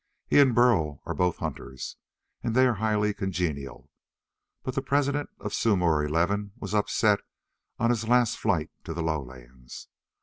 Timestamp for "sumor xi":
5.53-6.49